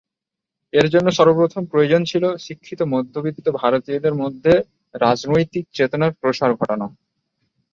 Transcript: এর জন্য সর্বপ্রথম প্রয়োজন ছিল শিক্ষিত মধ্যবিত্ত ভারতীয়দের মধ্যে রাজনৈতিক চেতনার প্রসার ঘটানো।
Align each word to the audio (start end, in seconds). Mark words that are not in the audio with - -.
এর 0.73 0.87
জন্য 0.89 1.07
সর্বপ্রথম 1.11 1.63
প্রয়োজন 1.65 2.01
ছিল 2.03 2.23
শিক্ষিত 2.37 2.79
মধ্যবিত্ত 2.93 3.45
ভারতীয়দের 3.61 4.13
মধ্যে 4.13 4.53
রাজনৈতিক 4.95 5.65
চেতনার 5.73 6.11
প্রসার 6.21 6.51
ঘটানো। 6.55 6.87